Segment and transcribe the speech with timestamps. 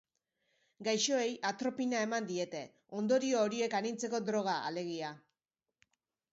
[0.87, 2.63] Gaixoei atropina eman diete,
[3.01, 5.15] ondorio horiek arintzeko droga, alegia.